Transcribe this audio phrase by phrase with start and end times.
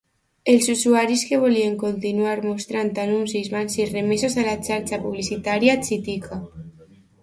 [0.53, 6.47] Els usuaris que volien continuar mostrant anuncis van ser remesos a la xarxa publicitària Chitika.